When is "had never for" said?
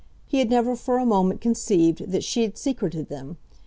0.39-0.97